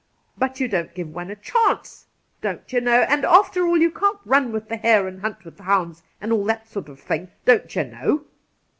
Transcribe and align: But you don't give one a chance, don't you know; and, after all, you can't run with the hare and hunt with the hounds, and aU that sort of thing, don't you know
But 0.35 0.59
you 0.59 0.67
don't 0.67 0.95
give 0.95 1.13
one 1.13 1.29
a 1.29 1.35
chance, 1.35 2.07
don't 2.41 2.73
you 2.73 2.81
know; 2.81 3.01
and, 3.01 3.23
after 3.23 3.67
all, 3.67 3.77
you 3.77 3.91
can't 3.91 4.17
run 4.25 4.51
with 4.51 4.67
the 4.67 4.77
hare 4.77 5.07
and 5.07 5.21
hunt 5.21 5.45
with 5.45 5.57
the 5.57 5.61
hounds, 5.69 6.01
and 6.19 6.33
aU 6.33 6.43
that 6.47 6.67
sort 6.67 6.89
of 6.89 6.99
thing, 6.99 7.29
don't 7.45 7.75
you 7.75 7.83
know 7.83 8.25